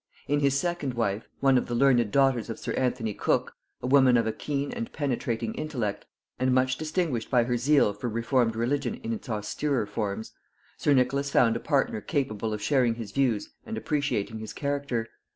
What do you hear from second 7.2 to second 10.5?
by her zeal for reformed religion in its austerer forms,